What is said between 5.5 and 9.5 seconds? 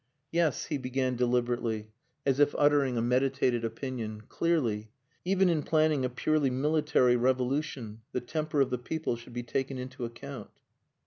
planning a purely military revolution the temper of the people should be